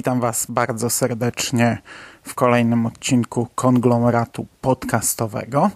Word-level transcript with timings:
Witam 0.00 0.20
Was 0.20 0.46
bardzo 0.48 0.90
serdecznie 0.90 1.78
w 2.22 2.34
kolejnym 2.34 2.86
odcinku 2.86 3.48
konglomeratu 3.54 4.46
podcastowego. 4.60 5.70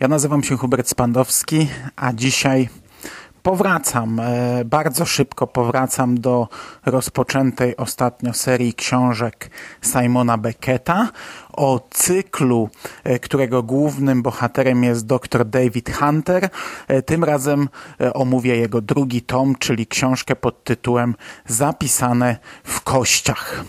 Ja 0.00 0.08
nazywam 0.08 0.42
się 0.42 0.56
Hubert 0.56 0.88
Spandowski, 0.88 1.68
a 1.96 2.12
dzisiaj 2.12 2.68
powracam, 3.42 4.20
e, 4.20 4.64
bardzo 4.64 5.04
szybko 5.04 5.46
powracam 5.46 6.20
do 6.20 6.48
rozpoczętej 6.86 7.76
ostatnio 7.76 8.32
serii 8.32 8.74
książek 8.74 9.50
Simona 9.82 10.38
Becketa 10.38 11.08
o 11.52 11.80
cyklu, 11.90 12.70
e, 13.04 13.18
którego 13.18 13.62
głównym 13.62 14.22
bohaterem 14.22 14.84
jest 14.84 15.06
dr 15.06 15.44
David 15.44 15.96
Hunter. 15.96 16.48
E, 16.88 17.02
Tym 17.02 17.24
razem 17.24 17.68
e, 18.00 18.12
omówię 18.12 18.56
jego 18.56 18.80
drugi 18.80 19.22
tom, 19.22 19.56
czyli 19.58 19.86
książkę 19.86 20.36
pod 20.36 20.64
tytułem 20.64 21.14
Zapisane 21.46 22.36
w 22.64 22.80
kościach. 22.80 23.64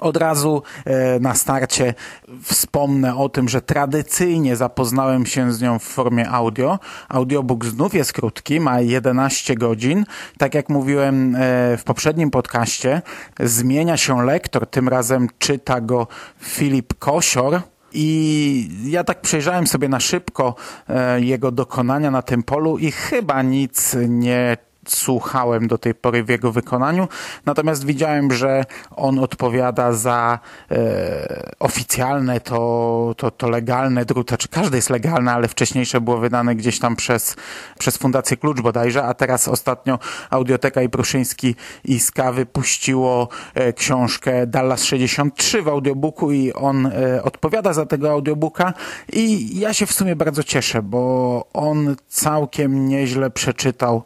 Od 0.00 0.16
razu 0.16 0.62
e, 0.84 1.20
na 1.20 1.34
starcie 1.34 1.94
wspomnę 2.42 3.16
o 3.16 3.28
tym, 3.28 3.48
że 3.48 3.62
tradycyjnie 3.62 4.56
zapoznałem 4.56 5.26
się 5.26 5.52
z 5.52 5.62
nią 5.62 5.78
w 5.78 5.82
formie 5.82 6.30
audio. 6.30 6.78
Audiobook 7.08 7.64
znów 7.64 7.94
jest 7.94 8.12
krótki, 8.12 8.60
ma 8.60 8.80
11 8.80 9.54
godzin. 9.54 10.04
Tak 10.38 10.54
jak 10.54 10.68
mówiłem 10.68 11.34
e, 11.34 11.38
w 11.76 11.84
poprzednim 11.84 12.30
podcaście, 12.30 13.02
zmienia 13.40 13.96
się 13.96 14.22
lektor, 14.24 14.66
tym 14.66 14.88
razem 14.88 15.28
czyta 15.38 15.80
go 15.80 16.06
Filip 16.40 16.94
Kosior. 16.98 17.60
I 17.92 18.70
ja 18.84 19.04
tak 19.04 19.20
przejrzałem 19.20 19.66
sobie 19.66 19.88
na 19.88 20.00
szybko 20.00 20.54
e, 20.88 21.20
jego 21.20 21.50
dokonania 21.50 22.10
na 22.10 22.22
tym 22.22 22.42
polu 22.42 22.78
i 22.78 22.90
chyba 22.90 23.42
nic 23.42 23.96
nie 24.08 24.56
słuchałem 24.86 25.68
do 25.68 25.78
tej 25.78 25.94
pory 25.94 26.24
w 26.24 26.28
jego 26.28 26.52
wykonaniu, 26.52 27.08
natomiast 27.46 27.86
widziałem, 27.86 28.32
że 28.32 28.64
on 28.96 29.18
odpowiada 29.18 29.92
za 29.92 30.38
e, 30.70 31.54
oficjalne, 31.58 32.40
to, 32.40 33.14
to, 33.16 33.30
to 33.30 33.48
legalne 33.48 34.04
druta, 34.04 34.36
czy 34.36 34.48
każde 34.48 34.76
jest 34.76 34.90
legalne, 34.90 35.32
ale 35.32 35.48
wcześniejsze 35.48 36.00
było 36.00 36.18
wydane 36.18 36.54
gdzieś 36.54 36.78
tam 36.78 36.96
przez, 36.96 37.36
przez 37.78 37.96
Fundację 37.96 38.36
Klucz 38.36 38.60
bodajże, 38.60 39.04
a 39.04 39.14
teraz 39.14 39.48
ostatnio 39.48 39.98
Audioteka 40.30 40.82
i 40.82 40.88
Pruszyński 40.88 41.54
i 41.84 42.00
Ska 42.00 42.32
wypuściło 42.32 43.28
e, 43.54 43.72
książkę 43.72 44.46
Dallas 44.46 44.84
63 44.84 45.62
w 45.62 45.68
audiobooku 45.68 46.32
i 46.32 46.52
on 46.52 46.86
e, 46.86 47.22
odpowiada 47.22 47.72
za 47.72 47.86
tego 47.86 48.10
audiobooka. 48.10 48.74
I 49.12 49.50
ja 49.58 49.74
się 49.74 49.86
w 49.86 49.92
sumie 49.92 50.16
bardzo 50.16 50.42
cieszę, 50.42 50.82
bo 50.82 51.44
on 51.52 51.96
całkiem 52.08 52.88
nieźle 52.88 53.30
przeczytał 53.30 54.02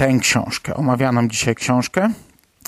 tę 0.00 0.18
książkę, 0.20 0.74
omawianą 0.74 1.28
dzisiaj 1.28 1.54
książkę. 1.54 2.10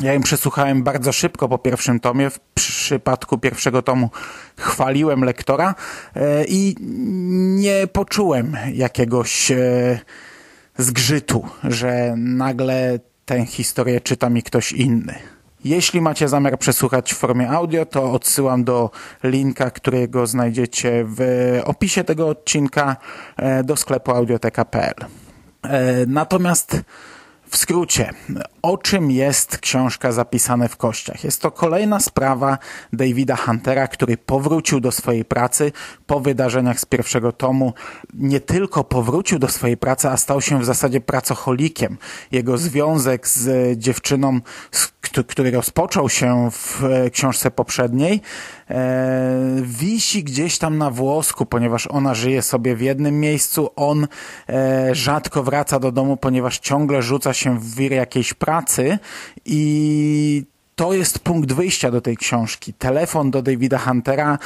Ja 0.00 0.12
ją 0.12 0.22
przesłuchałem 0.22 0.82
bardzo 0.82 1.12
szybko 1.12 1.48
po 1.48 1.58
pierwszym 1.58 2.00
tomie. 2.00 2.30
W 2.30 2.40
przypadku 2.40 3.38
pierwszego 3.38 3.82
tomu 3.82 4.10
chwaliłem 4.58 5.24
lektora 5.24 5.74
e, 6.16 6.44
i 6.44 6.76
nie 7.56 7.86
poczułem 7.86 8.56
jakiegoś 8.72 9.50
e, 9.50 9.56
zgrzytu, 10.78 11.46
że 11.64 12.14
nagle 12.16 12.98
tę 13.24 13.46
historię 13.46 14.00
czyta 14.00 14.30
mi 14.30 14.42
ktoś 14.42 14.72
inny. 14.72 15.14
Jeśli 15.64 16.00
macie 16.00 16.28
zamiar 16.28 16.58
przesłuchać 16.58 17.12
w 17.12 17.16
formie 17.16 17.50
audio, 17.50 17.86
to 17.86 18.12
odsyłam 18.12 18.64
do 18.64 18.90
linka, 19.24 19.70
którego 19.70 20.26
znajdziecie 20.26 21.04
w 21.08 21.20
opisie 21.64 22.04
tego 22.04 22.28
odcinka 22.28 22.96
e, 23.36 23.64
do 23.64 23.76
sklepu 23.76 24.10
audioteka.pl. 24.10 24.94
Natomiast 26.06 26.82
w 27.52 27.56
skrócie, 27.56 28.10
o 28.62 28.78
czym 28.78 29.10
jest 29.10 29.58
książka 29.58 30.12
Zapisane 30.12 30.68
w 30.68 30.76
kościach? 30.76 31.24
Jest 31.24 31.42
to 31.42 31.50
kolejna 31.50 32.00
sprawa 32.00 32.58
Davida 32.92 33.36
Huntera, 33.36 33.88
który 33.88 34.16
powrócił 34.16 34.80
do 34.80 34.92
swojej 34.92 35.24
pracy 35.24 35.72
po 36.06 36.20
wydarzeniach 36.20 36.80
z 36.80 36.84
pierwszego 36.84 37.32
tomu. 37.32 37.72
Nie 38.14 38.40
tylko 38.40 38.84
powrócił 38.84 39.38
do 39.38 39.48
swojej 39.48 39.76
pracy, 39.76 40.08
a 40.08 40.16
stał 40.16 40.40
się 40.40 40.60
w 40.60 40.64
zasadzie 40.64 41.00
pracocholikiem. 41.00 41.98
Jego 42.30 42.58
związek 42.58 43.28
z 43.28 43.78
dziewczyną, 43.78 44.40
z- 44.70 44.91
który 45.10 45.50
rozpoczął 45.50 46.08
się 46.08 46.50
w 46.50 46.84
e, 46.84 47.10
książce 47.10 47.50
poprzedniej, 47.50 48.20
e, 48.70 49.56
wisi 49.62 50.24
gdzieś 50.24 50.58
tam 50.58 50.78
na 50.78 50.90
włosku, 50.90 51.46
ponieważ 51.46 51.86
ona 51.86 52.14
żyje 52.14 52.42
sobie 52.42 52.76
w 52.76 52.80
jednym 52.80 53.20
miejscu, 53.20 53.70
on 53.76 54.06
e, 54.48 54.94
rzadko 54.94 55.42
wraca 55.42 55.78
do 55.78 55.92
domu, 55.92 56.16
ponieważ 56.16 56.58
ciągle 56.58 57.02
rzuca 57.02 57.34
się 57.34 57.58
w 57.60 57.74
wir 57.74 57.92
jakiejś 57.92 58.34
pracy. 58.34 58.98
I 59.44 60.44
to 60.76 60.92
jest 60.92 61.18
punkt 61.18 61.52
wyjścia 61.52 61.90
do 61.90 62.00
tej 62.00 62.16
książki. 62.16 62.74
Telefon 62.74 63.30
do 63.30 63.42
Davida 63.42 63.78
Huntera 63.78 64.38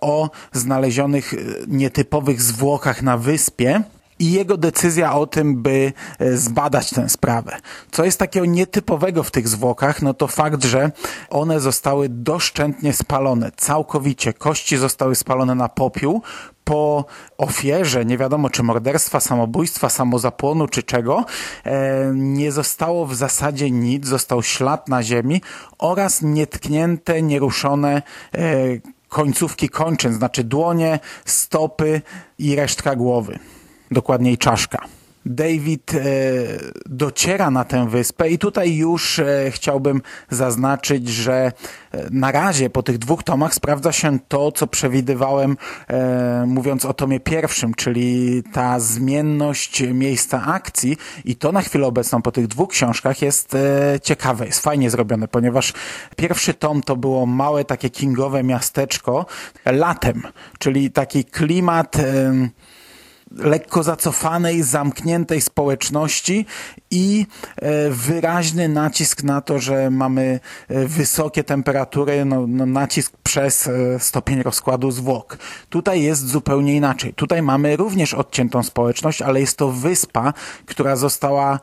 o 0.00 0.30
znalezionych 0.52 1.34
nietypowych 1.68 2.42
zwłokach 2.42 3.02
na 3.02 3.16
wyspie 3.18 3.82
i 4.18 4.32
jego 4.32 4.56
decyzja 4.56 5.14
o 5.14 5.26
tym, 5.26 5.62
by 5.62 5.92
e, 6.18 6.36
zbadać 6.36 6.90
tę 6.90 7.08
sprawę. 7.08 7.56
Co 7.90 8.04
jest 8.04 8.18
takiego 8.18 8.46
nietypowego 8.46 9.22
w 9.22 9.30
tych 9.30 9.48
zwłokach, 9.48 10.02
no 10.02 10.14
to 10.14 10.26
fakt, 10.26 10.64
że 10.64 10.90
one 11.30 11.60
zostały 11.60 12.08
doszczętnie 12.08 12.92
spalone, 12.92 13.50
całkowicie. 13.56 14.32
Kości 14.32 14.76
zostały 14.76 15.14
spalone 15.14 15.54
na 15.54 15.68
popiół, 15.68 16.22
po 16.64 17.04
ofierze, 17.38 18.04
nie 18.04 18.18
wiadomo 18.18 18.50
czy 18.50 18.62
morderstwa, 18.62 19.20
samobójstwa, 19.20 19.88
samozapłonu 19.88 20.68
czy 20.68 20.82
czego, 20.82 21.24
e, 21.64 22.12
nie 22.14 22.52
zostało 22.52 23.06
w 23.06 23.14
zasadzie 23.14 23.70
nic, 23.70 24.06
został 24.06 24.42
ślad 24.42 24.88
na 24.88 25.02
ziemi 25.02 25.42
oraz 25.78 26.22
nietknięte, 26.22 27.22
nieruszone 27.22 28.02
e, 28.34 28.42
końcówki 29.08 29.68
kończyn, 29.68 30.14
znaczy 30.14 30.44
dłonie, 30.44 30.98
stopy 31.24 32.02
i 32.38 32.56
resztka 32.56 32.96
głowy, 32.96 33.38
dokładniej 33.92 34.38
czaszka. 34.38 34.86
David 35.26 35.94
e, 35.94 35.98
dociera 36.86 37.50
na 37.50 37.64
tę 37.64 37.88
wyspę 37.88 38.30
i 38.30 38.38
tutaj 38.38 38.76
już 38.76 39.18
e, 39.18 39.50
chciałbym 39.50 40.02
zaznaczyć, 40.30 41.08
że 41.08 41.34
e, 41.34 41.52
na 42.10 42.32
razie 42.32 42.70
po 42.70 42.82
tych 42.82 42.98
dwóch 42.98 43.22
tomach 43.22 43.54
sprawdza 43.54 43.92
się 43.92 44.18
to, 44.28 44.52
co 44.52 44.66
przewidywałem 44.66 45.56
mówiąc 46.46 46.84
o 46.84 46.94
tomie 46.94 47.20
pierwszym, 47.20 47.74
czyli 47.74 48.42
ta 48.52 48.80
zmienność 48.80 49.82
miejsca 49.94 50.46
akcji 50.46 50.96
i 51.24 51.36
to 51.36 51.52
na 51.52 51.62
chwilę 51.62 51.86
obecną 51.86 52.22
po 52.22 52.32
tych 52.32 52.46
dwóch 52.46 52.70
książkach 52.70 53.22
jest 53.22 53.56
ciekawe, 54.02 54.46
jest 54.46 54.60
fajnie 54.60 54.90
zrobione, 54.90 55.28
ponieważ 55.28 55.72
pierwszy 56.16 56.54
tom 56.54 56.82
to 56.82 56.96
było 56.96 57.26
małe 57.26 57.64
takie 57.64 57.90
kingowe 57.90 58.42
miasteczko 58.42 59.26
latem, 59.64 60.22
czyli 60.58 60.90
taki 60.90 61.24
klimat 61.24 61.96
lekko 63.38 63.82
zacofanej, 63.82 64.62
zamkniętej 64.62 65.40
społeczności 65.40 66.46
i 66.90 67.26
e, 67.56 67.90
wyraźny 67.90 68.68
nacisk 68.68 69.22
na 69.22 69.40
to, 69.40 69.58
że 69.58 69.90
mamy 69.90 70.40
e, 70.68 70.86
wysokie 70.86 71.44
temperatury, 71.44 72.24
no, 72.24 72.46
no 72.46 72.66
nacisk 72.66 73.12
przez 73.22 73.66
e, 73.66 73.98
stopień 73.98 74.42
rozkładu 74.42 74.90
zwłok. 74.90 75.38
Tutaj 75.68 76.02
jest 76.02 76.28
zupełnie 76.28 76.76
inaczej. 76.76 77.14
Tutaj 77.14 77.42
mamy 77.42 77.76
również 77.76 78.14
odciętą 78.14 78.62
społeczność, 78.62 79.22
ale 79.22 79.40
jest 79.40 79.56
to 79.58 79.68
wyspa, 79.68 80.32
która 80.66 80.96
została, 80.96 81.60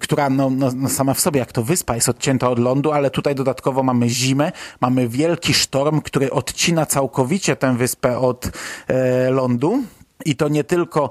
która 0.00 0.30
no, 0.30 0.50
no, 0.50 0.70
no 0.76 0.88
sama 0.88 1.14
w 1.14 1.20
sobie, 1.20 1.40
jak 1.40 1.52
to 1.52 1.62
wyspa 1.62 1.94
jest 1.94 2.08
odcięta 2.08 2.48
od 2.48 2.58
lądu, 2.58 2.92
ale 2.92 3.10
tutaj 3.10 3.34
dodatkowo 3.34 3.82
mamy 3.82 4.08
zimę, 4.08 4.52
mamy 4.80 5.08
wielki 5.08 5.54
sztorm, 5.54 6.00
który 6.00 6.30
odcina 6.30 6.86
całkowicie 6.86 7.56
tę 7.56 7.76
wyspę 7.76 8.18
od 8.18 8.50
e, 8.88 9.30
lądu. 9.30 9.82
I 10.24 10.36
to 10.36 10.48
nie 10.48 10.64
tylko 10.64 11.10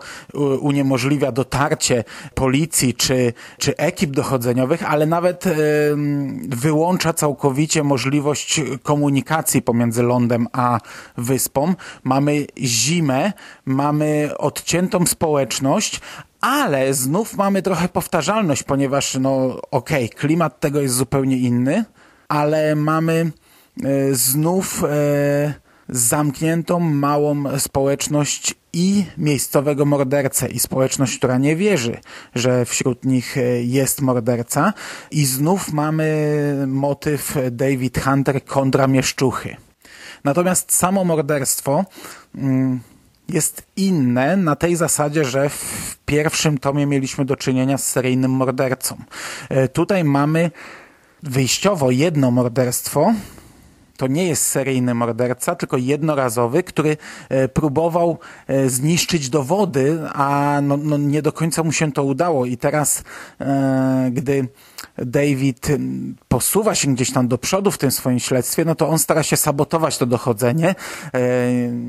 uniemożliwia 0.60 1.32
dotarcie 1.32 2.04
policji 2.34 2.94
czy, 2.94 3.34
czy 3.58 3.78
ekip 3.78 4.12
dochodzeniowych, 4.12 4.92
ale 4.92 5.06
nawet 5.06 5.46
wyłącza 6.50 7.14
całkowicie 7.14 7.84
możliwość 7.84 8.62
komunikacji 8.84 9.62
pomiędzy 9.62 10.04
lądem 10.04 10.48
a 10.52 10.80
wyspą. 11.18 11.74
Mamy 12.04 12.46
zimę, 12.58 13.34
mamy 13.66 14.30
odciętą 14.38 15.06
społeczność, 15.06 16.02
ale 16.42 16.94
znów 16.94 17.38
mamy 17.38 17.62
trochę 17.62 17.90
powtarzalność, 17.90 18.64
ponieważ 18.64 19.18
no 19.20 19.62
okej, 19.72 20.06
okay, 20.06 20.20
klimat 20.20 20.60
tego 20.60 20.82
jest 20.82 20.96
zupełnie 20.96 21.38
inny, 21.38 21.86
ale 22.28 22.76
mamy 22.76 23.32
e, 23.84 24.14
znów 24.14 24.84
e, 24.84 25.67
zamkniętą 25.90 26.80
małą 26.80 27.60
społeczność 27.60 28.56
i 28.74 29.06
miejscowego 29.18 29.86
mordercę 29.86 30.48
i 30.48 30.60
społeczność, 30.60 31.18
która 31.18 31.38
nie 31.38 31.56
wierzy, 31.56 31.98
że 32.36 32.66
wśród 32.66 33.06
nich 33.06 33.38
e, 33.38 33.42
jest 33.64 34.02
morderca 34.02 34.74
i 35.12 35.26
znów 35.26 35.74
mamy 35.74 36.08
motyw 36.68 37.36
David 37.52 38.00
Hunter 38.04 38.46
kontra 38.46 38.88
mieszczuchy. 38.88 39.56
Natomiast 40.24 40.76
samo 40.76 41.04
morderstwo 41.04 41.86
mm, 42.36 42.80
jest 43.30 43.64
inne 43.76 44.38
na 44.38 44.56
tej 44.56 44.76
zasadzie, 44.76 45.26
że 45.26 45.50
w 45.50 45.98
pierwszym 46.06 46.58
tomie 46.58 46.86
mieliśmy 46.86 47.26
do 47.26 47.36
czynienia 47.36 47.78
z 47.78 47.88
seryjnym 47.88 48.32
mordercą. 48.32 48.98
E, 49.50 49.68
tutaj 49.68 50.04
mamy 50.04 50.52
wyjściowo 51.24 51.92
jedno 51.92 52.32
morderstwo, 52.32 53.14
to 53.98 54.08
nie 54.08 54.28
jest 54.28 54.44
seryjny 54.44 54.94
morderca, 54.94 55.56
tylko 55.56 55.78
jednorazowy, 55.78 56.64
który 56.64 56.98
e, 57.30 57.48
próbował 57.48 58.18
e, 58.48 58.70
zniszczyć 58.70 59.30
dowody, 59.30 60.00
a 60.14 60.60
no, 60.64 60.78
no 60.78 60.98
nie 60.98 61.22
do 61.22 61.32
końca 61.32 61.64
mu 61.64 61.72
się 61.72 61.92
to 61.92 62.04
udało. 62.04 62.46
I 62.46 62.58
teraz, 62.58 63.04
e, 63.42 64.10
gdy 64.14 64.48
David 64.98 65.68
posuwa 66.28 66.76
się 66.76 66.94
gdzieś 66.94 67.14
tam 67.14 67.28
do 67.28 67.38
przodu 67.38 67.72
w 67.72 67.78
tym 67.78 67.92
swoim 67.92 68.20
śledztwie, 68.20 68.66
no 68.66 68.76
to 68.76 68.90
on 68.90 69.00
stara 69.00 69.24
się 69.24 69.38
sabotować 69.38 69.98
to 69.98 70.06
dochodzenie, 70.06 70.76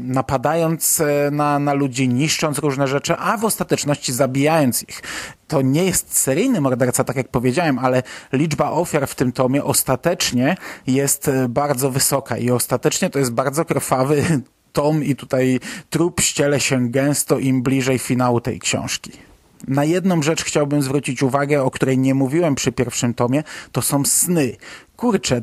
napadając 0.04 1.02
na, 1.32 1.58
na 1.58 1.72
ludzi, 1.72 2.08
niszcząc 2.08 2.58
różne 2.58 2.88
rzeczy, 2.88 3.16
a 3.16 3.36
w 3.36 3.44
ostateczności 3.44 4.12
zabijając 4.12 4.82
ich 4.82 5.02
to 5.48 5.62
nie 5.62 5.84
jest 5.84 6.18
seryjny 6.18 6.60
morderca, 6.60 7.04
tak 7.04 7.16
jak 7.16 7.28
powiedziałem, 7.28 7.78
ale 7.78 8.02
liczba 8.32 8.70
ofiar 8.70 9.06
w 9.06 9.14
tym 9.14 9.32
tomie 9.32 9.64
ostatecznie 9.64 10.56
jest 10.86 11.28
e, 11.28 11.48
bardzo 11.48 11.90
wysoka 11.90 12.38
i 12.38 12.50
ostatecznie 12.50 13.10
to 13.10 13.18
jest 13.18 13.32
bardzo 13.32 13.64
krwawy 13.64 14.22
tom 14.72 15.04
i 15.04 15.16
tutaj 15.16 15.60
trup 15.90 16.20
ściele 16.20 16.60
się 16.60 16.90
gęsto 16.90 17.38
im 17.38 17.62
bliżej 17.62 17.98
finału 17.98 18.40
tej 18.40 18.58
książki. 18.58 19.12
Na 19.68 19.84
jedną 19.84 20.22
rzecz 20.22 20.44
chciałbym 20.44 20.82
zwrócić 20.82 21.22
uwagę, 21.22 21.62
o 21.62 21.70
której 21.70 21.98
nie 21.98 22.14
mówiłem 22.14 22.54
przy 22.54 22.72
pierwszym 22.72 23.14
tomie, 23.14 23.42
to 23.72 23.82
są 23.82 24.04
sny. 24.04 24.56
Kurczę, 24.96 25.42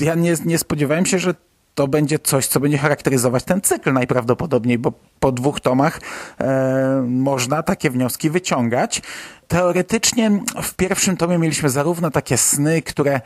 ja 0.00 0.14
nie, 0.14 0.34
nie 0.44 0.58
spodziewałem 0.58 1.06
się, 1.06 1.18
że 1.18 1.34
to 1.80 1.88
będzie 1.88 2.18
coś, 2.18 2.46
co 2.46 2.60
będzie 2.60 2.78
charakteryzować 2.78 3.44
ten 3.44 3.60
cykl 3.60 3.92
najprawdopodobniej, 3.92 4.78
bo 4.78 4.92
po 5.20 5.32
dwóch 5.32 5.60
tomach 5.60 6.00
e, 6.40 7.04
można 7.08 7.62
takie 7.62 7.90
wnioski 7.90 8.30
wyciągać. 8.30 9.02
Teoretycznie 9.48 10.30
w 10.62 10.74
pierwszym 10.74 11.16
tomie 11.16 11.38
mieliśmy 11.38 11.70
zarówno 11.70 12.10
takie 12.10 12.36
sny, 12.36 12.82
które 12.82 13.20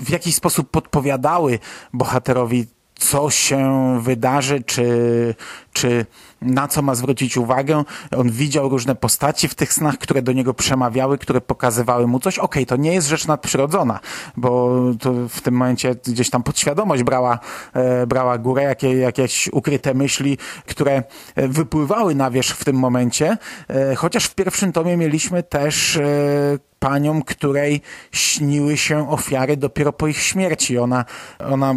w 0.00 0.10
jakiś 0.10 0.34
sposób 0.34 0.70
podpowiadały 0.70 1.58
bohaterowi 1.92 2.66
co 3.02 3.30
się 3.30 3.98
wydarzy, 4.02 4.62
czy, 4.66 4.84
czy 5.72 6.06
na 6.42 6.68
co 6.68 6.82
ma 6.82 6.94
zwrócić 6.94 7.36
uwagę. 7.36 7.84
On 8.16 8.30
widział 8.30 8.68
różne 8.68 8.94
postaci 8.94 9.48
w 9.48 9.54
tych 9.54 9.72
snach, 9.72 9.98
które 9.98 10.22
do 10.22 10.32
niego 10.32 10.54
przemawiały, 10.54 11.18
które 11.18 11.40
pokazywały 11.40 12.06
mu 12.06 12.20
coś. 12.20 12.38
Okej, 12.38 12.62
okay, 12.62 12.66
to 12.66 12.82
nie 12.82 12.94
jest 12.94 13.08
rzecz 13.08 13.26
nadprzyrodzona, 13.26 14.00
bo 14.36 14.68
w 15.28 15.40
tym 15.40 15.54
momencie 15.54 15.94
gdzieś 15.94 16.30
tam 16.30 16.42
podświadomość 16.42 17.02
brała, 17.02 17.38
e, 17.72 18.06
brała 18.06 18.38
górę, 18.38 18.62
jakie, 18.62 18.96
jakieś 18.96 19.48
ukryte 19.52 19.94
myśli, 19.94 20.38
które 20.66 21.02
e, 21.34 21.48
wypływały 21.48 22.14
na 22.14 22.30
wierzch 22.30 22.56
w 22.56 22.64
tym 22.64 22.76
momencie, 22.76 23.36
e, 23.68 23.94
chociaż 23.94 24.24
w 24.24 24.34
pierwszym 24.34 24.72
tomie 24.72 24.96
mieliśmy 24.96 25.42
też 25.42 25.96
e, 25.96 26.71
panią, 26.82 27.22
której 27.22 27.80
śniły 28.12 28.76
się 28.76 29.10
ofiary 29.10 29.56
dopiero 29.56 29.92
po 29.92 30.06
ich 30.06 30.18
śmierci. 30.18 30.78
Ona, 30.78 31.04
ona 31.38 31.74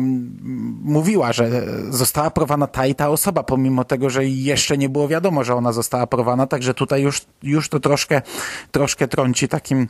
mówiła, 0.83 1.33
że 1.33 1.63
została 1.89 2.29
porwana 2.29 2.67
ta 2.67 2.85
i 2.85 2.95
ta 2.95 3.09
osoba, 3.09 3.43
pomimo 3.43 3.83
tego, 3.83 4.09
że 4.09 4.25
jeszcze 4.25 4.77
nie 4.77 4.89
było 4.89 5.07
wiadomo, 5.07 5.43
że 5.43 5.55
ona 5.55 5.71
została 5.71 6.07
porwana, 6.07 6.47
także 6.47 6.73
tutaj 6.73 7.01
już, 7.01 7.21
już 7.43 7.69
to 7.69 7.79
troszkę, 7.79 8.21
troszkę 8.71 9.07
trąci 9.07 9.47
takim, 9.47 9.87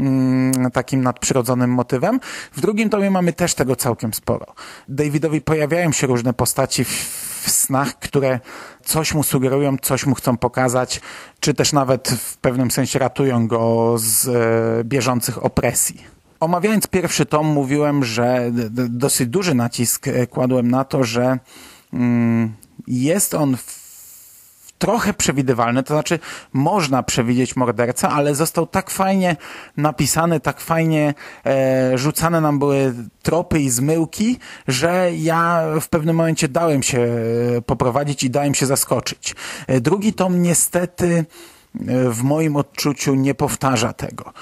mm, 0.00 0.70
takim 0.70 1.02
nadprzyrodzonym 1.02 1.70
motywem. 1.70 2.20
W 2.52 2.60
drugim 2.60 2.90
tomie 2.90 3.10
mamy 3.10 3.32
też 3.32 3.54
tego 3.54 3.76
całkiem 3.76 4.14
sporo. 4.14 4.46
Davidowi 4.88 5.40
pojawiają 5.40 5.92
się 5.92 6.06
różne 6.06 6.32
postaci 6.32 6.84
w 6.84 7.35
w 7.46 7.50
snach, 7.50 7.98
które 7.98 8.40
coś 8.84 9.14
mu 9.14 9.22
sugerują, 9.22 9.76
coś 9.82 10.06
mu 10.06 10.14
chcą 10.14 10.36
pokazać, 10.36 11.00
czy 11.40 11.54
też 11.54 11.72
nawet 11.72 12.08
w 12.08 12.36
pewnym 12.36 12.70
sensie 12.70 12.98
ratują 12.98 13.48
go 13.48 13.94
z 13.98 14.28
e, 14.28 14.84
bieżących 14.84 15.44
opresji. 15.44 16.04
Omawiając 16.40 16.86
pierwszy 16.86 17.26
tom, 17.26 17.46
mówiłem, 17.46 18.04
że 18.04 18.50
dosyć 18.88 19.28
duży 19.28 19.54
nacisk 19.54 20.08
e, 20.08 20.26
kładłem 20.26 20.70
na 20.70 20.84
to, 20.84 21.04
że 21.04 21.38
mm, 21.92 22.54
jest 22.86 23.34
on 23.34 23.56
w 23.56 23.85
trochę 24.78 25.14
przewidywalny, 25.14 25.82
to 25.82 25.94
znaczy 25.94 26.18
można 26.52 27.02
przewidzieć 27.02 27.56
mordercę, 27.56 28.08
ale 28.08 28.34
został 28.34 28.66
tak 28.66 28.90
fajnie 28.90 29.36
napisany, 29.76 30.40
tak 30.40 30.60
fajnie 30.60 31.14
e, 31.46 31.98
rzucane 31.98 32.40
nam 32.40 32.58
były 32.58 32.94
tropy 33.22 33.60
i 33.60 33.70
zmyłki, 33.70 34.38
że 34.68 35.10
ja 35.14 35.62
w 35.80 35.88
pewnym 35.88 36.16
momencie 36.16 36.48
dałem 36.48 36.82
się 36.82 37.00
e, 37.00 37.62
poprowadzić 37.62 38.24
i 38.24 38.30
dałem 38.30 38.54
się 38.54 38.66
zaskoczyć. 38.66 39.34
E, 39.66 39.80
drugi 39.80 40.12
tom 40.12 40.42
niestety 40.42 41.06
e, 41.16 42.10
w 42.10 42.22
moim 42.22 42.56
odczuciu 42.56 43.14
nie 43.14 43.34
powtarza 43.34 43.92
tego. 43.92 44.32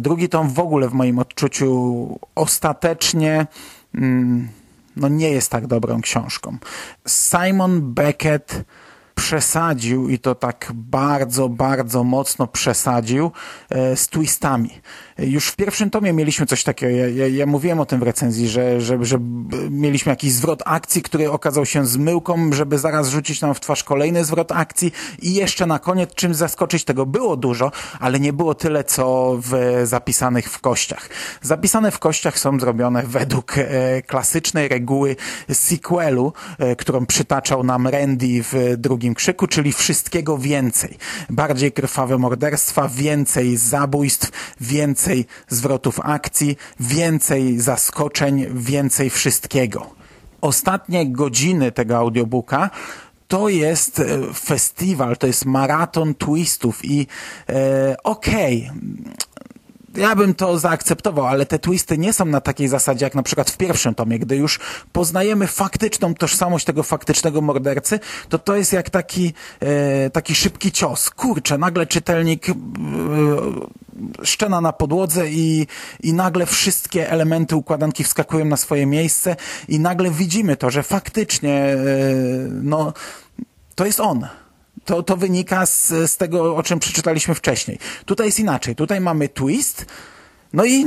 Drugi 0.00 0.28
tom 0.28 0.48
w 0.48 0.58
ogóle 0.58 0.88
w 0.88 0.92
moim 0.92 1.18
odczuciu 1.18 2.18
ostatecznie 2.34 3.46
mm, 3.94 4.48
no 4.96 5.08
nie 5.08 5.30
jest 5.30 5.50
tak 5.50 5.66
dobrą 5.66 6.00
książką. 6.00 6.56
Simon 7.06 7.94
Beckett 7.94 8.64
przesadził 9.16 10.08
i 10.08 10.18
to 10.18 10.34
tak 10.34 10.72
bardzo, 10.74 11.48
bardzo 11.48 12.04
mocno 12.04 12.46
przesadził 12.46 13.30
e, 13.70 13.96
z 13.96 14.08
twistami. 14.08 14.70
Już 15.18 15.48
w 15.48 15.56
pierwszym 15.56 15.90
tomie 15.90 16.12
mieliśmy 16.12 16.46
coś 16.46 16.64
takiego. 16.64 16.96
Ja, 16.96 17.08
ja, 17.08 17.28
ja 17.28 17.46
mówiłem 17.46 17.80
o 17.80 17.86
tym 17.86 18.00
w 18.00 18.02
recenzji, 18.02 18.48
że, 18.48 18.80
że, 18.80 19.04
że 19.04 19.18
mieliśmy 19.70 20.10
jakiś 20.10 20.32
zwrot 20.32 20.62
akcji, 20.64 21.02
który 21.02 21.30
okazał 21.30 21.66
się 21.66 21.86
zmyłką, 21.86 22.52
żeby 22.52 22.78
zaraz 22.78 23.08
rzucić 23.08 23.40
nam 23.40 23.54
w 23.54 23.60
twarz 23.60 23.84
kolejny 23.84 24.24
zwrot 24.24 24.52
akcji 24.52 24.92
i 25.22 25.34
jeszcze 25.34 25.66
na 25.66 25.78
koniec 25.78 26.14
czym 26.14 26.34
zaskoczyć. 26.34 26.84
Tego 26.84 27.06
było 27.06 27.36
dużo, 27.36 27.72
ale 28.00 28.20
nie 28.20 28.32
było 28.32 28.54
tyle, 28.54 28.84
co 28.84 29.36
w 29.42 29.80
zapisanych 29.84 30.50
w 30.50 30.60
kościach. 30.60 31.08
Zapisane 31.42 31.90
w 31.90 31.98
kościach 31.98 32.38
są 32.38 32.60
zrobione 32.60 33.02
według 33.02 33.58
e, 33.58 34.02
klasycznej 34.02 34.68
reguły 34.68 35.16
sequelu, 35.52 36.32
e, 36.58 36.76
którą 36.76 37.06
przytaczał 37.06 37.64
nam 37.64 37.86
Randy 37.86 38.42
w 38.42 38.74
drugim 38.76 39.05
krzyku, 39.14 39.46
czyli 39.46 39.72
wszystkiego 39.72 40.38
więcej. 40.38 40.98
Bardziej 41.30 41.72
krwawe 41.72 42.18
morderstwa, 42.18 42.88
więcej 42.88 43.56
zabójstw, 43.56 44.30
więcej 44.60 44.86
więcej 45.06 45.26
zwrotów 45.48 46.00
akcji, 46.02 46.56
więcej 46.80 47.60
zaskoczeń, 47.60 48.46
więcej 48.54 49.10
wszystkiego. 49.10 49.90
Ostatnie 50.40 51.06
godziny 51.06 51.72
tego 51.72 51.96
audiobooka 51.96 52.70
to 53.28 53.48
jest 53.48 54.00
e, 54.00 54.04
festiwal, 54.34 55.16
to 55.16 55.26
jest 55.26 55.44
maraton 55.44 56.14
twistów 56.14 56.84
i 56.84 57.06
e, 57.48 57.96
okej, 58.04 58.70
okay, 58.70 59.16
ja 59.96 60.16
bym 60.16 60.34
to 60.34 60.58
zaakceptował, 60.58 61.26
ale 61.26 61.46
te 61.46 61.58
twisty 61.58 61.98
nie 61.98 62.12
są 62.12 62.24
na 62.24 62.40
takiej 62.40 62.68
zasadzie 62.68 63.04
jak 63.04 63.14
na 63.14 63.22
przykład 63.22 63.50
w 63.50 63.56
pierwszym 63.56 63.94
tomie, 63.94 64.18
gdy 64.18 64.36
już 64.36 64.58
poznajemy 64.92 65.46
faktyczną 65.46 66.14
tożsamość 66.14 66.64
tego 66.64 66.82
faktycznego 66.82 67.40
mordercy, 67.40 68.00
to 68.28 68.38
to 68.38 68.56
jest 68.56 68.72
jak 68.72 68.90
taki, 68.90 69.32
e, 69.60 70.10
taki 70.10 70.34
szybki 70.34 70.72
cios. 70.72 71.10
Kurczę, 71.10 71.58
nagle 71.58 71.86
czytelnik 71.86 72.48
e, 72.48 72.54
szczena 74.22 74.60
na 74.60 74.72
podłodze 74.72 75.30
i, 75.30 75.66
i 76.00 76.12
nagle 76.12 76.46
wszystkie 76.46 77.10
elementy 77.10 77.56
układanki 77.56 78.04
wskakują 78.04 78.44
na 78.44 78.56
swoje 78.56 78.86
miejsce 78.86 79.36
i 79.68 79.80
nagle 79.80 80.10
widzimy 80.10 80.56
to, 80.56 80.70
że 80.70 80.82
faktycznie 80.82 81.52
e, 81.52 81.76
no, 82.62 82.92
to 83.74 83.86
jest 83.86 84.00
on 84.00 84.28
to, 84.86 85.02
to 85.02 85.16
wynika 85.16 85.66
z, 85.66 85.88
z 85.88 86.16
tego, 86.16 86.56
o 86.56 86.62
czym 86.62 86.78
przeczytaliśmy 86.78 87.34
wcześniej. 87.34 87.78
Tutaj 88.04 88.26
jest 88.26 88.40
inaczej. 88.40 88.76
Tutaj 88.76 89.00
mamy 89.00 89.28
twist, 89.28 89.86
no 90.52 90.64
i 90.64 90.86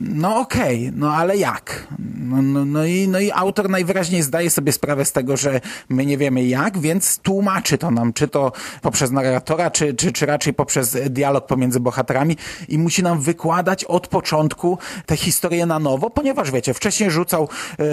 no 0.00 0.40
okej, 0.40 0.88
okay, 0.88 0.92
no 0.96 1.14
ale 1.14 1.36
jak? 1.36 1.86
No, 2.18 2.42
no, 2.42 2.64
no, 2.64 2.84
i, 2.84 3.08
no 3.08 3.20
i 3.20 3.30
autor 3.30 3.70
najwyraźniej 3.70 4.22
zdaje 4.22 4.50
sobie 4.50 4.72
sprawę 4.72 5.04
z 5.04 5.12
tego, 5.12 5.36
że 5.36 5.60
my 5.88 6.06
nie 6.06 6.18
wiemy 6.18 6.44
jak, 6.44 6.78
więc 6.78 7.18
tłumaczy 7.18 7.78
to 7.78 7.90
nam, 7.90 8.12
czy 8.12 8.28
to 8.28 8.52
poprzez 8.82 9.10
narratora, 9.10 9.70
czy, 9.70 9.94
czy, 9.94 10.12
czy 10.12 10.26
raczej 10.26 10.54
poprzez 10.54 10.96
dialog 11.10 11.46
pomiędzy 11.46 11.80
bohaterami 11.80 12.36
i 12.68 12.78
musi 12.78 13.02
nam 13.02 13.20
wykładać 13.20 13.84
od 13.84 14.08
początku 14.08 14.78
tę 15.06 15.16
historię 15.16 15.66
na 15.66 15.78
nowo, 15.78 16.10
ponieważ 16.10 16.50
wiecie, 16.50 16.74
wcześniej 16.74 17.10
rzucał, 17.10 17.48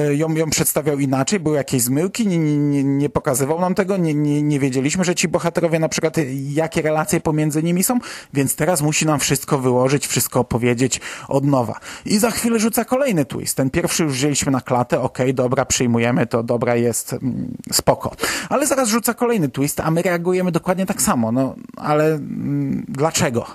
y, 0.10 0.16
ją, 0.16 0.36
ją 0.36 0.50
przedstawiał 0.50 1.00
inaczej, 1.00 1.40
były 1.40 1.58
jakieś 1.58 1.82
zmyłki, 1.82 2.28
nie, 2.28 2.38
nie, 2.38 2.84
nie 2.84 3.10
pokazywał 3.10 3.60
nam 3.60 3.76
tego, 3.76 3.98
nie, 3.98 4.14
nie, 4.14 4.42
nie 4.42 4.60
wiedzieliśmy, 4.60 5.04
że 5.04 5.16
ci 5.16 5.28
bohaterowie 5.28 5.80
na 5.80 5.90
przykład, 5.90 6.16
jakie 6.50 6.82
relacje 6.82 7.22
pomiędzy 7.22 7.64
nimi 7.64 7.84
są, 7.84 8.00
więc 8.34 8.56
teraz 8.56 8.82
musi 8.82 9.06
nam 9.06 9.20
wszystko 9.20 9.58
wyłożyć, 9.58 10.08
wszystko 10.08 10.40
opowiedzieć 10.40 11.02
od 11.28 11.41
nowa. 11.46 11.80
I 12.06 12.20
za 12.20 12.32
chwilę 12.32 12.60
rzuca 12.60 12.86
kolejny 12.86 13.26
twist. 13.26 13.58
Ten 13.58 13.70
pierwszy 13.70 14.04
już 14.04 14.14
wzięliśmy 14.14 14.52
na 14.52 14.62
klatę, 14.62 15.02
okej, 15.02 15.26
okay, 15.26 15.34
dobra, 15.34 15.66
przyjmujemy 15.66 16.28
to, 16.28 16.44
dobra 16.44 16.76
jest, 16.76 17.14
mm, 17.14 17.58
spoko. 17.72 18.12
Ale 18.50 18.68
zaraz 18.68 18.90
rzuca 18.90 19.14
kolejny 19.14 19.50
twist, 19.50 19.80
a 19.80 19.92
my 19.92 20.02
reagujemy 20.02 20.52
dokładnie 20.52 20.86
tak 20.86 21.02
samo. 21.02 21.32
No, 21.32 21.56
ale 21.78 22.06
mm, 22.06 22.86
dlaczego? 22.88 23.46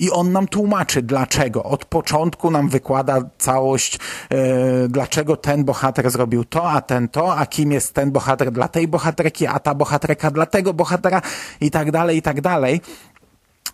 I 0.00 0.10
on 0.10 0.32
nam 0.32 0.48
tłumaczy 0.48 1.02
dlaczego. 1.02 1.62
Od 1.62 1.84
początku 1.84 2.50
nam 2.50 2.68
wykłada 2.68 3.20
całość, 3.38 3.98
yy, 4.30 4.38
dlaczego 4.88 5.36
ten 5.36 5.64
bohater 5.64 6.10
zrobił 6.10 6.44
to, 6.44 6.70
a 6.70 6.80
ten 6.80 7.08
to, 7.08 7.36
a 7.36 7.46
kim 7.46 7.72
jest 7.72 7.94
ten 7.94 8.12
bohater 8.12 8.52
dla 8.52 8.68
tej 8.68 8.88
bohaterki, 8.88 9.46
a 9.46 9.58
ta 9.58 9.74
bohaterka 9.74 10.30
dla 10.30 10.46
tego 10.46 10.74
bohatera 10.74 11.22
i 11.60 11.70
tak 11.70 11.90
dalej, 11.90 12.16
i 12.16 12.22
tak 12.22 12.40
dalej. 12.40 12.80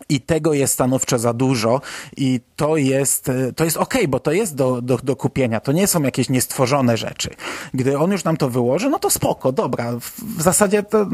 I 0.09 0.21
tego 0.21 0.53
jest 0.53 0.73
stanowczo 0.73 1.19
za 1.19 1.33
dużo 1.33 1.81
i 2.17 2.39
to 2.55 2.77
jest, 2.77 3.31
to 3.55 3.63
jest 3.63 3.77
okej, 3.77 4.01
okay, 4.01 4.07
bo 4.07 4.19
to 4.19 4.31
jest 4.31 4.55
do, 4.55 4.81
do, 4.81 4.97
do 4.97 5.15
kupienia. 5.15 5.59
To 5.59 5.71
nie 5.71 5.87
są 5.87 6.03
jakieś 6.03 6.29
niestworzone 6.29 6.97
rzeczy. 6.97 7.29
Gdy 7.73 7.97
on 7.97 8.11
już 8.11 8.23
nam 8.23 8.37
to 8.37 8.49
wyłoży, 8.49 8.89
no 8.89 8.99
to 8.99 9.09
spoko, 9.09 9.51
dobra. 9.51 9.91
W, 9.99 10.37
w 10.37 10.41
zasadzie 10.41 10.83
to 10.83 11.07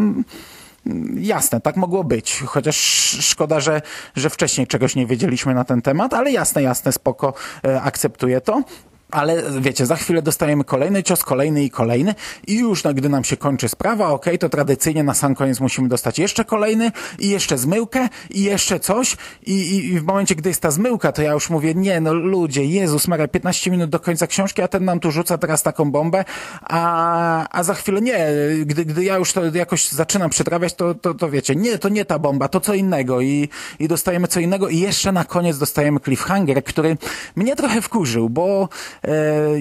jasne, 1.16 1.62
tak 1.62 1.78
mogło 1.78 2.04
być. 2.04 2.44
Chociaż 2.46 2.78
szkoda, 3.20 3.60
że, 3.60 3.82
że 4.16 4.30
wcześniej 4.30 4.68
czegoś 4.68 4.96
nie 4.96 5.06
wiedzieliśmy 5.06 5.54
na 5.54 5.64
ten 5.64 5.82
temat, 5.82 6.14
ale 6.14 6.32
jasne, 6.32 6.62
jasne, 6.62 6.92
spoko, 6.92 7.34
e, 7.64 7.82
akceptuję 7.82 8.42
to 8.42 8.64
ale 9.12 9.44
wiecie, 9.60 9.86
za 9.86 9.96
chwilę 9.96 10.22
dostajemy 10.22 10.64
kolejny 10.64 11.04
cios, 11.04 11.24
kolejny 11.24 11.64
i 11.64 11.70
kolejny. 11.70 12.16
I 12.48 12.60
już 12.60 12.84
no, 12.84 12.94
gdy 12.94 13.10
nam 13.10 13.24
się 13.24 13.38
kończy 13.38 13.70
sprawa, 13.70 14.10
ok, 14.10 14.26
to 14.40 14.50
tradycyjnie 14.50 15.04
na 15.04 15.14
sam 15.14 15.36
koniec 15.36 15.60
musimy 15.60 15.88
dostać 15.88 16.20
jeszcze 16.20 16.46
kolejny 16.46 16.92
i 17.20 17.30
jeszcze 17.30 17.58
zmyłkę 17.58 18.10
i 18.30 18.44
jeszcze 18.44 18.80
coś. 18.80 19.18
I, 19.46 19.54
i, 19.54 19.94
i 19.94 20.00
w 20.00 20.04
momencie, 20.04 20.36
gdy 20.36 20.50
jest 20.50 20.62
ta 20.62 20.72
zmyłka, 20.72 21.12
to 21.12 21.22
ja 21.22 21.32
już 21.32 21.50
mówię, 21.50 21.76
nie 21.76 22.02
no 22.02 22.14
ludzie, 22.14 22.66
Jezus 22.66 23.08
Maria, 23.08 23.28
15 23.28 23.72
minut 23.72 23.90
do 23.90 24.00
końca 24.00 24.28
książki, 24.28 24.62
a 24.62 24.68
ten 24.68 24.86
nam 24.86 25.00
tu 25.00 25.12
rzuca 25.12 25.38
teraz 25.38 25.64
taką 25.64 25.92
bombę, 25.92 26.26
a, 26.62 27.48
a 27.60 27.64
za 27.64 27.74
chwilę 27.74 28.02
nie, 28.02 28.28
gdy, 28.66 28.86
gdy 28.86 29.04
ja 29.04 29.18
już 29.18 29.34
to 29.34 29.46
jakoś 29.46 29.90
zaczynam 29.90 30.30
przetrawiać, 30.30 30.74
to, 30.74 30.96
to, 30.96 31.14
to 31.14 31.30
wiecie, 31.30 31.56
nie, 31.56 31.78
to 31.78 31.90
nie 31.90 32.06
ta 32.06 32.20
bomba, 32.20 32.48
to 32.48 32.60
co 32.60 32.74
innego. 32.74 33.22
I, 33.22 33.50
i 33.80 33.88
dostajemy 33.88 34.28
co 34.28 34.40
innego 34.40 34.70
i 34.70 34.80
jeszcze 34.80 35.12
na 35.12 35.26
koniec 35.26 35.58
dostajemy 35.58 36.00
cliffhanger, 36.00 36.64
który 36.64 36.98
mnie 37.36 37.56
trochę 37.56 37.82
wkurzył, 37.82 38.30
bo 38.30 38.70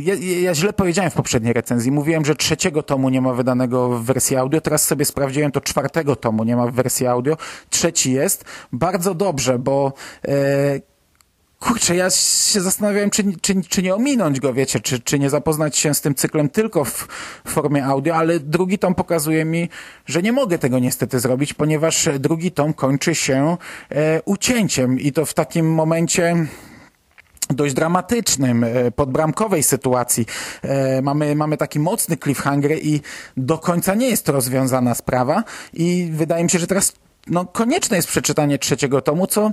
ja, 0.00 0.14
ja, 0.40 0.54
źle 0.54 0.72
powiedziałem 0.72 1.10
w 1.10 1.14
poprzedniej 1.14 1.52
recenzji. 1.52 1.92
Mówiłem, 1.92 2.24
że 2.24 2.34
trzeciego 2.34 2.82
tomu 2.82 3.08
nie 3.08 3.20
ma 3.20 3.32
wydanego 3.32 3.88
w 3.88 4.04
wersji 4.04 4.36
audio. 4.36 4.60
Teraz 4.60 4.86
sobie 4.86 5.04
sprawdziłem, 5.04 5.52
to 5.52 5.60
czwartego 5.60 6.16
tomu 6.16 6.44
nie 6.44 6.56
ma 6.56 6.66
w 6.66 6.74
wersji 6.74 7.06
audio. 7.06 7.36
Trzeci 7.70 8.12
jest. 8.12 8.44
Bardzo 8.72 9.14
dobrze, 9.14 9.58
bo 9.58 9.92
e, 10.28 10.80
kurczę, 11.60 11.96
ja 11.96 12.10
się 12.10 12.60
zastanawiałem, 12.60 13.10
czy, 13.10 13.24
czy, 13.40 13.62
czy 13.62 13.82
nie 13.82 13.94
ominąć 13.94 14.40
go, 14.40 14.54
wiecie, 14.54 14.80
czy, 14.80 15.00
czy 15.00 15.18
nie 15.18 15.30
zapoznać 15.30 15.76
się 15.76 15.94
z 15.94 16.00
tym 16.00 16.14
cyklem 16.14 16.48
tylko 16.48 16.84
w 16.84 17.08
formie 17.46 17.84
audio, 17.84 18.16
ale 18.16 18.40
drugi 18.40 18.78
tom 18.78 18.94
pokazuje 18.94 19.44
mi, 19.44 19.68
że 20.06 20.22
nie 20.22 20.32
mogę 20.32 20.58
tego 20.58 20.78
niestety 20.78 21.20
zrobić, 21.20 21.54
ponieważ 21.54 22.08
drugi 22.18 22.52
tom 22.52 22.72
kończy 22.72 23.14
się 23.14 23.56
e, 23.90 24.22
ucięciem 24.24 25.00
i 25.00 25.12
to 25.12 25.26
w 25.26 25.34
takim 25.34 25.72
momencie 25.72 26.46
dość 27.50 27.74
dramatycznym, 27.74 28.64
e, 28.64 28.90
podbramkowej 28.90 29.62
sytuacji. 29.62 30.26
E, 30.62 31.02
mamy, 31.02 31.34
mamy 31.34 31.56
taki 31.56 31.80
mocny 31.80 32.16
cliffhanger 32.16 32.72
i 32.72 33.00
do 33.36 33.58
końca 33.58 33.94
nie 33.94 34.08
jest 34.08 34.26
to 34.26 34.32
rozwiązana 34.32 34.94
sprawa 34.94 35.44
i 35.72 36.08
wydaje 36.12 36.44
mi 36.44 36.50
się, 36.50 36.58
że 36.58 36.66
teraz 36.66 36.92
no, 37.26 37.44
konieczne 37.44 37.96
jest 37.96 38.08
przeczytanie 38.08 38.58
trzeciego 38.58 39.00
tomu, 39.00 39.26
co 39.26 39.52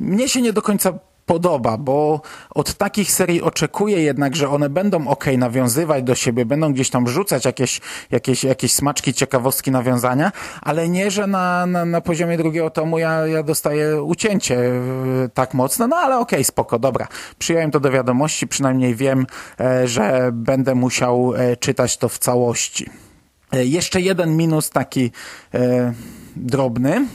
mnie 0.00 0.28
się 0.28 0.42
nie 0.42 0.52
do 0.52 0.62
końca 0.62 0.92
podoba, 1.30 1.78
bo 1.78 2.20
od 2.50 2.74
takich 2.74 3.12
serii 3.12 3.42
oczekuję 3.42 4.02
jednak, 4.02 4.36
że 4.36 4.48
one 4.48 4.68
będą 4.68 5.08
ok, 5.08 5.24
nawiązywać 5.38 6.02
do 6.02 6.14
siebie, 6.14 6.44
będą 6.44 6.72
gdzieś 6.72 6.90
tam 6.90 7.08
rzucać 7.08 7.44
jakieś, 7.44 7.80
jakieś, 8.10 8.44
jakieś 8.44 8.72
smaczki, 8.72 9.14
ciekawostki, 9.14 9.70
nawiązania, 9.70 10.32
ale 10.62 10.88
nie, 10.88 11.10
że 11.10 11.26
na, 11.26 11.66
na, 11.66 11.84
na 11.84 12.00
poziomie 12.00 12.36
drugiego 12.36 12.70
tomu 12.70 12.98
ja, 12.98 13.26
ja 13.26 13.42
dostaję 13.42 14.02
ucięcie 14.02 14.56
e, 14.58 15.28
tak 15.34 15.54
mocno, 15.54 15.86
no 15.86 15.96
ale 15.96 16.18
okay, 16.18 16.44
spoko, 16.44 16.78
dobra. 16.78 17.08
Przyjąłem 17.38 17.70
to 17.70 17.80
do 17.80 17.90
wiadomości, 17.90 18.48
przynajmniej 18.48 18.94
wiem, 18.94 19.26
e, 19.60 19.88
że 19.88 20.30
będę 20.32 20.74
musiał 20.74 21.34
e, 21.34 21.56
czytać 21.56 21.96
to 21.96 22.08
w 22.08 22.18
całości. 22.18 22.86
Jeszcze 23.52 24.00
jeden 24.00 24.36
minus 24.36 24.70
taki 24.70 25.10
drobny, 26.36 27.06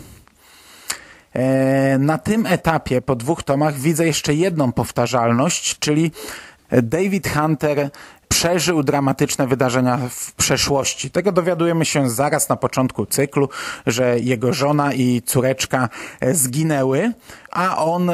na 2.00 2.18
tym 2.18 2.46
etapie, 2.46 3.01
po 3.01 3.15
dwóch 3.15 3.44
tomach, 3.44 3.75
widzę 3.75 4.06
jeszcze 4.06 4.34
jedną 4.34 4.72
powtarzalność, 4.72 5.80
czyli 5.80 6.12
David 6.72 7.27
Hunter 7.27 7.89
przeżył 8.27 8.84
dramatyczne 8.84 9.48
wydarzenia 9.48 10.00
w 10.10 10.34
przeszłości. 10.34 11.12
Tego 11.12 11.32
dowiadujemy 11.32 11.86
się 11.86 12.10
zaraz 12.10 12.50
na 12.50 12.55
początku 12.55 13.05
cyklu, 13.05 13.50
że 13.88 14.20
jego 14.20 14.53
żona 14.53 14.94
i 14.94 15.22
córeczka 15.22 15.89
zginęły, 16.32 17.12
a 17.55 17.77
on 17.77 18.10
e, 18.10 18.13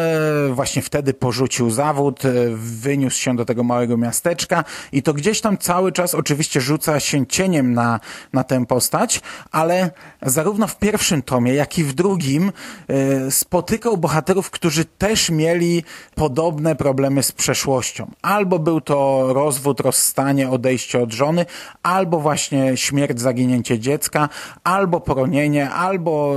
właśnie 0.54 0.82
wtedy 0.82 1.14
porzucił 1.14 1.70
zawód, 1.70 2.26
e, 2.26 2.32
wyniósł 2.56 3.18
się 3.18 3.36
do 3.36 3.46
tego 3.46 3.64
małego 3.64 3.98
miasteczka 3.98 4.64
i 4.92 5.04
to 5.04 5.14
gdzieś 5.14 5.42
tam 5.42 5.58
cały 5.58 5.92
czas 5.92 6.16
oczywiście 6.16 6.62
rzuca 6.62 7.00
się 7.00 7.28
cieniem 7.28 7.74
na, 7.74 8.00
na 8.34 8.44
tę 8.44 8.66
postać, 8.66 9.22
ale 9.52 9.92
zarówno 10.22 10.68
w 10.68 10.78
pierwszym 10.78 11.22
tomie, 11.22 11.54
jak 11.54 11.78
i 11.78 11.84
w 11.84 11.94
drugim 11.94 12.52
e, 12.88 13.32
spotykał 13.32 13.98
bohaterów, 13.98 14.50
którzy 14.50 14.86
też 14.86 15.30
mieli 15.30 15.84
podobne 16.16 16.76
problemy 16.76 17.24
z 17.24 17.32
przeszłością. 17.32 18.12
Albo 18.22 18.60
był 18.60 18.82
to 18.82 19.28
rozwód, 19.34 19.80
rozstanie, 19.80 20.01
odejście 20.50 21.00
od 21.00 21.14
żony, 21.14 21.46
albo 21.84 22.20
właśnie 22.20 22.78
śmierć, 22.78 23.22
zaginięcie 23.22 23.80
dziecka, 23.80 24.30
albo 24.64 25.00
poronienie, 25.00 25.70
albo 25.70 26.36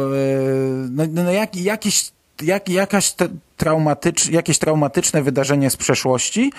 no, 0.90 1.04
no 1.10 1.30
jak, 1.32 1.56
jakiś 1.56 2.14
jak, 2.42 2.68
jakaś 2.68 3.14
traumatycz, 3.56 4.28
jakieś 4.28 4.58
traumatyczne 4.58 5.22
wydarzenie 5.22 5.70
z 5.70 5.76
przeszłości 5.76 6.52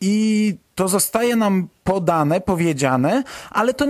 i 0.00 0.54
to 0.74 0.88
zostaje 0.88 1.36
nam 1.36 1.68
podane, 1.84 2.40
powiedziane, 2.40 3.22
ale 3.50 3.74
to 3.74 3.86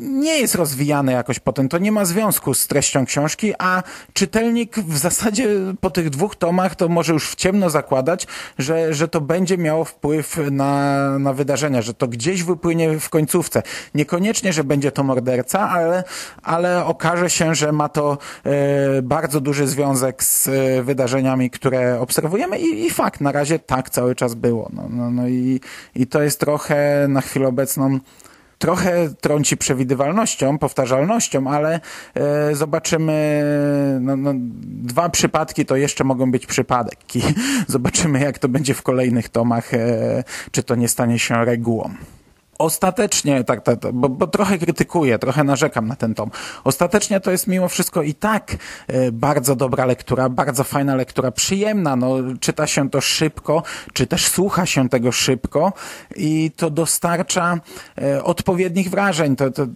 nie 0.00 0.38
jest 0.38 0.54
rozwijane 0.54 1.12
jakoś 1.12 1.38
potem. 1.38 1.68
To 1.68 1.78
nie 1.78 1.92
ma 1.92 2.04
związku 2.04 2.54
z 2.54 2.66
treścią 2.66 3.06
książki, 3.06 3.54
a 3.58 3.82
czytelnik 4.12 4.78
w 4.78 4.98
zasadzie 4.98 5.48
po 5.80 5.90
tych 5.90 6.10
dwóch 6.10 6.36
tomach 6.36 6.74
to 6.74 6.88
może 6.88 7.12
już 7.12 7.30
w 7.30 7.34
ciemno 7.34 7.70
zakładać, 7.70 8.26
że, 8.58 8.94
że 8.94 9.08
to 9.08 9.20
będzie 9.20 9.58
miało 9.58 9.84
wpływ 9.84 10.38
na, 10.50 11.18
na 11.18 11.32
wydarzenia, 11.32 11.82
że 11.82 11.94
to 11.94 12.08
gdzieś 12.08 12.42
wypłynie 12.42 12.98
w 12.98 13.08
końcówce. 13.08 13.62
Niekoniecznie, 13.94 14.52
że 14.52 14.64
będzie 14.64 14.92
to 14.92 15.02
morderca, 15.02 15.70
ale, 15.70 16.04
ale 16.42 16.84
okaże 16.84 17.30
się, 17.30 17.54
że 17.54 17.72
ma 17.72 17.88
to 17.88 18.18
e, 18.44 19.02
bardzo 19.02 19.40
duży 19.40 19.66
związek 19.66 20.24
z 20.24 20.48
e, 20.48 20.82
wydarzeniami, 20.82 21.50
które 21.50 22.00
obserwujemy 22.00 22.58
i, 22.58 22.86
i 22.86 22.90
fakt, 22.90 23.20
na 23.20 23.32
razie 23.32 23.58
tak 23.58 23.90
cały 23.90 24.14
czas 24.14 24.34
było. 24.34 24.70
No, 24.72 24.86
no, 24.90 25.10
no 25.10 25.28
i, 25.28 25.60
to 26.06 26.22
jest 26.22 26.40
trochę 26.40 27.06
na 27.08 27.20
chwilę 27.20 27.48
obecną 27.48 27.98
trochę 28.60 29.08
trąci 29.20 29.56
przewidywalnością, 29.56 30.58
powtarzalnością, 30.58 31.50
ale 31.50 31.80
e, 32.14 32.54
zobaczymy, 32.54 33.42
no, 34.00 34.16
no, 34.16 34.32
dwa 34.62 35.08
przypadki 35.08 35.66
to 35.66 35.76
jeszcze 35.76 36.04
mogą 36.04 36.30
być 36.30 36.46
przypadki. 36.46 37.22
Zobaczymy, 37.66 38.20
jak 38.20 38.38
to 38.38 38.48
będzie 38.48 38.74
w 38.74 38.82
kolejnych 38.82 39.28
tomach, 39.28 39.74
e, 39.74 40.24
czy 40.50 40.62
to 40.62 40.74
nie 40.74 40.88
stanie 40.88 41.18
się 41.18 41.44
regułą 41.44 41.90
ostatecznie, 42.60 43.44
tak, 43.44 43.62
tak, 43.62 43.78
bo, 43.92 44.08
bo, 44.08 44.26
trochę 44.26 44.58
krytykuję, 44.58 45.18
trochę 45.18 45.44
narzekam 45.44 45.88
na 45.88 45.96
ten 45.96 46.14
tom. 46.14 46.30
Ostatecznie 46.64 47.20
to 47.20 47.30
jest 47.30 47.46
mimo 47.46 47.68
wszystko 47.68 48.02
i 48.02 48.14
tak 48.14 48.56
e, 48.86 49.12
bardzo 49.12 49.56
dobra 49.56 49.86
lektura, 49.86 50.28
bardzo 50.28 50.64
fajna 50.64 50.94
lektura, 50.94 51.30
przyjemna, 51.30 51.96
no, 51.96 52.16
czyta 52.40 52.66
się 52.66 52.90
to 52.90 53.00
szybko, 53.00 53.62
czy 53.92 54.06
też 54.06 54.26
słucha 54.26 54.66
się 54.66 54.88
tego 54.88 55.12
szybko 55.12 55.72
i 56.16 56.50
to 56.56 56.70
dostarcza 56.70 57.60
e, 58.02 58.24
odpowiednich 58.24 58.90
wrażeń. 58.90 59.36
To, 59.36 59.50
to, 59.50 59.66
to 59.66 59.72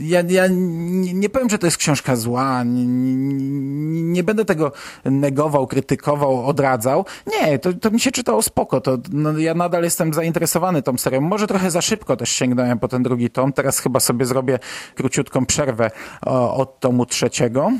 ja, 0.00 0.22
ja 0.28 0.44
nie, 0.50 1.28
powiem, 1.28 1.50
że 1.50 1.58
to 1.58 1.66
jest 1.66 1.76
książka 1.76 2.16
zła, 2.16 2.62
nie, 2.64 2.86
nie, 2.86 4.02
nie 4.02 4.24
będę 4.24 4.44
tego 4.44 4.72
negował, 5.04 5.66
krytykował, 5.66 6.46
odradzał. 6.46 7.04
Nie, 7.26 7.58
to, 7.58 7.72
to 7.72 7.90
mi 7.90 8.00
się 8.00 8.12
czytało 8.12 8.42
spoko, 8.42 8.80
to 8.80 8.98
no, 9.12 9.38
ja 9.38 9.54
nadal 9.54 9.82
jestem 9.82 10.14
zainteresowany 10.14 10.82
tą 10.82 10.98
serią. 10.98 11.20
Może 11.20 11.46
trochę 11.46 11.70
za 11.70 11.82
szybko 11.82 12.16
też 12.16 12.30
sięgnąłem 12.30 12.78
po 12.78 12.88
ten 12.88 13.02
drugi 13.02 13.30
tom, 13.30 13.52
teraz 13.52 13.78
chyba 13.78 14.00
sobie 14.00 14.26
zrobię 14.26 14.58
króciutką 14.94 15.46
przerwę 15.46 15.90
o, 16.26 16.56
od 16.56 16.80
tomu 16.80 17.06
trzeciego. 17.06 17.72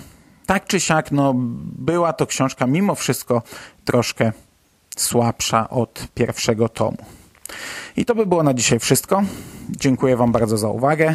Tak 0.47 0.67
czy 0.67 0.81
siak, 0.81 1.13
no, 1.13 1.35
była 1.79 2.13
to 2.13 2.27
książka 2.27 2.67
mimo 2.67 2.95
wszystko 2.95 3.43
troszkę 3.85 4.33
słabsza 4.97 5.71
od 5.71 6.09
pierwszego 6.15 6.69
tomu. 6.69 6.97
I 7.97 8.05
to 8.05 8.15
by 8.15 8.27
było 8.27 8.43
na 8.43 8.55
dzisiaj 8.55 8.79
wszystko. 8.79 9.23
Dziękuję 9.71 10.17
Wam 10.17 10.33
bardzo 10.33 10.59
za 10.59 10.69
uwagę. 10.69 11.15